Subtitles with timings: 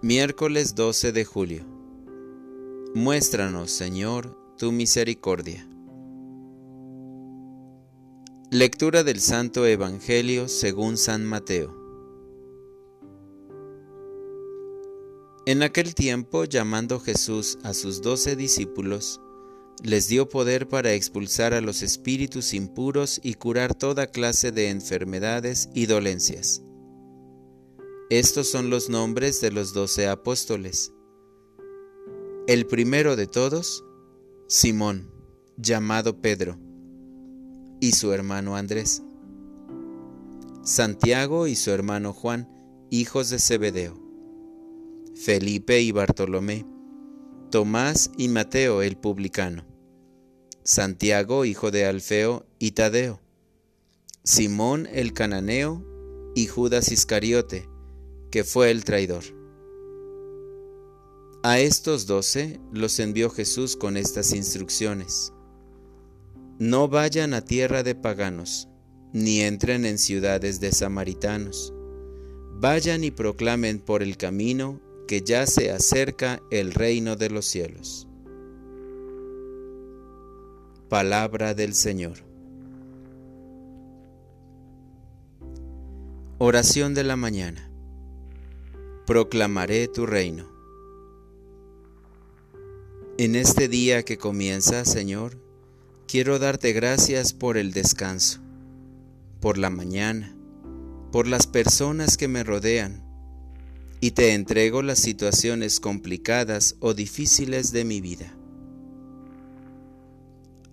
[0.00, 1.64] Miércoles 12 de julio.
[2.94, 5.68] Muéstranos, Señor, tu misericordia.
[8.52, 11.74] Lectura del Santo Evangelio según San Mateo.
[15.46, 19.20] En aquel tiempo, llamando Jesús a sus doce discípulos,
[19.82, 25.70] les dio poder para expulsar a los espíritus impuros y curar toda clase de enfermedades
[25.74, 26.62] y dolencias.
[28.10, 30.94] Estos son los nombres de los doce apóstoles.
[32.46, 33.84] El primero de todos,
[34.46, 35.12] Simón,
[35.58, 36.58] llamado Pedro,
[37.80, 39.02] y su hermano Andrés.
[40.62, 42.48] Santiago y su hermano Juan,
[42.88, 44.02] hijos de Zebedeo.
[45.14, 46.64] Felipe y Bartolomé.
[47.50, 49.66] Tomás y Mateo el publicano.
[50.64, 53.20] Santiago, hijo de Alfeo, y Tadeo.
[54.24, 55.84] Simón el cananeo
[56.34, 57.68] y Judas Iscariote
[58.30, 59.24] que fue el traidor.
[61.42, 65.32] A estos doce los envió Jesús con estas instrucciones.
[66.58, 68.68] No vayan a tierra de paganos,
[69.12, 71.72] ni entren en ciudades de samaritanos.
[72.60, 78.08] Vayan y proclamen por el camino que ya se acerca el reino de los cielos.
[80.88, 82.18] Palabra del Señor.
[86.38, 87.67] Oración de la mañana
[89.08, 90.46] proclamaré tu reino.
[93.16, 95.38] En este día que comienza, Señor,
[96.06, 98.40] quiero darte gracias por el descanso,
[99.40, 100.36] por la mañana,
[101.10, 103.02] por las personas que me rodean,
[104.02, 108.36] y te entrego las situaciones complicadas o difíciles de mi vida.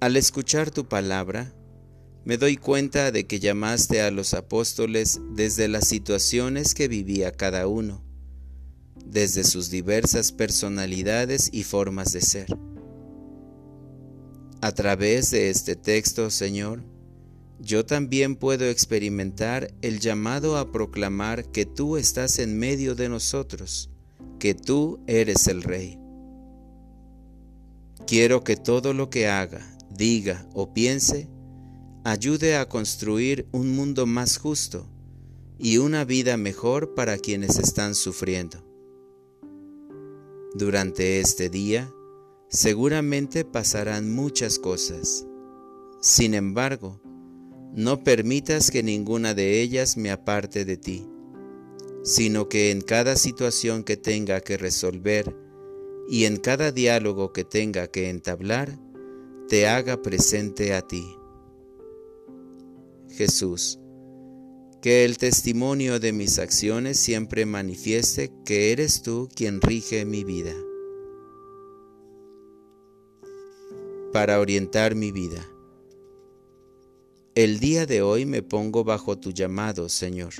[0.00, 1.54] Al escuchar tu palabra,
[2.24, 7.68] me doy cuenta de que llamaste a los apóstoles desde las situaciones que vivía cada
[7.68, 8.02] uno
[9.14, 12.48] desde sus diversas personalidades y formas de ser.
[14.60, 16.82] A través de este texto, Señor,
[17.60, 23.88] yo también puedo experimentar el llamado a proclamar que tú estás en medio de nosotros,
[24.40, 25.96] que tú eres el Rey.
[28.08, 31.28] Quiero que todo lo que haga, diga o piense
[32.02, 34.88] ayude a construir un mundo más justo
[35.56, 38.73] y una vida mejor para quienes están sufriendo.
[40.56, 41.92] Durante este día
[42.48, 45.26] seguramente pasarán muchas cosas.
[46.00, 47.00] Sin embargo,
[47.74, 51.08] no permitas que ninguna de ellas me aparte de ti,
[52.04, 55.34] sino que en cada situación que tenga que resolver
[56.08, 58.78] y en cada diálogo que tenga que entablar,
[59.48, 61.04] te haga presente a ti.
[63.10, 63.80] Jesús,
[64.84, 70.52] que el testimonio de mis acciones siempre manifieste que eres tú quien rige mi vida.
[74.12, 75.48] Para orientar mi vida.
[77.34, 80.34] El día de hoy me pongo bajo tu llamado, Señor.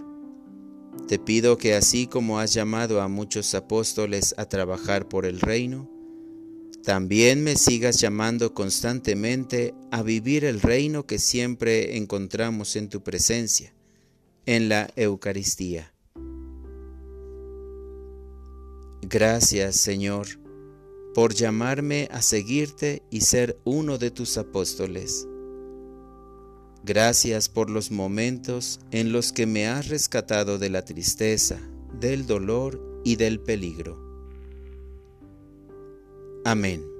[1.08, 5.90] Te pido que así como has llamado a muchos apóstoles a trabajar por el reino,
[6.82, 13.73] también me sigas llamando constantemente a vivir el reino que siempre encontramos en tu presencia
[14.46, 15.92] en la Eucaristía.
[19.02, 20.26] Gracias, Señor,
[21.14, 25.26] por llamarme a seguirte y ser uno de tus apóstoles.
[26.84, 31.58] Gracias por los momentos en los que me has rescatado de la tristeza,
[31.98, 33.98] del dolor y del peligro.
[36.44, 36.93] Amén.